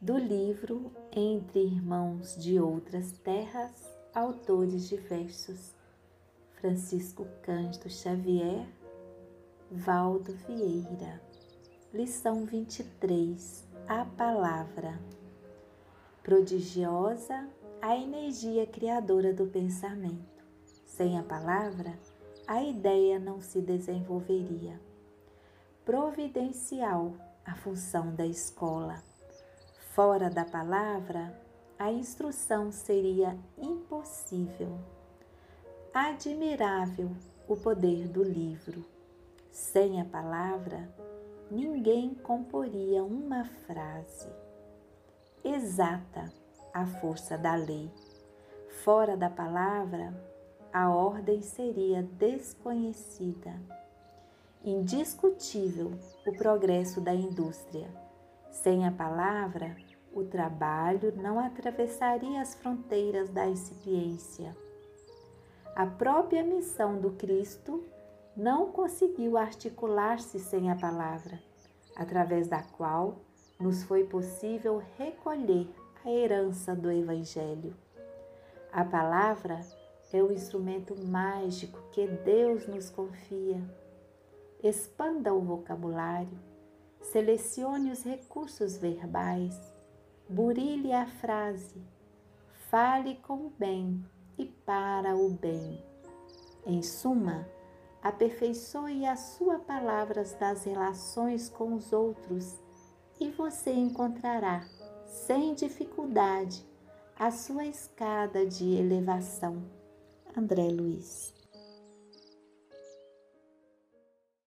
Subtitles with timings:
[0.00, 3.72] do livro Entre Irmãos de Outras Terras,
[4.14, 5.74] autores diversos:
[6.52, 8.64] Francisco Cândido Xavier,
[9.68, 11.20] Valdo Vieira.
[11.92, 15.00] Lição 23: A Palavra.
[16.22, 17.48] Prodigiosa
[17.82, 20.44] a energia criadora do pensamento.
[20.86, 21.98] Sem a palavra,
[22.46, 24.80] a ideia não se desenvolveria.
[25.84, 29.02] Providencial a função da escola.
[29.98, 31.36] Fora da palavra,
[31.76, 34.78] a instrução seria impossível.
[35.92, 37.10] Admirável
[37.48, 38.84] o poder do livro.
[39.50, 40.88] Sem a palavra,
[41.50, 44.28] ninguém comporia uma frase.
[45.42, 46.32] Exata
[46.72, 47.90] a força da lei.
[48.84, 50.14] Fora da palavra,
[50.72, 53.52] a ordem seria desconhecida.
[54.64, 55.90] Indiscutível
[56.24, 58.07] o progresso da indústria.
[58.62, 59.76] Sem a palavra,
[60.12, 64.54] o trabalho não atravessaria as fronteiras da incipiência.
[65.76, 67.84] A própria missão do Cristo
[68.36, 71.40] não conseguiu articular-se sem a palavra,
[71.94, 73.20] através da qual
[73.60, 75.68] nos foi possível recolher
[76.04, 77.76] a herança do Evangelho.
[78.72, 79.60] A palavra
[80.12, 83.62] é o instrumento mágico que Deus nos confia.
[84.60, 86.36] Expanda o vocabulário,
[87.00, 89.58] selecione os recursos verbais,
[90.28, 91.82] burilhe a frase,
[92.70, 94.04] fale com o bem
[94.36, 95.82] e para o bem.
[96.66, 97.48] Em suma,
[98.02, 102.58] aperfeiçoe as suas palavras das relações com os outros
[103.20, 104.64] e você encontrará,
[105.06, 106.64] sem dificuldade,
[107.18, 109.64] a sua escada de elevação.
[110.36, 111.37] André Luiz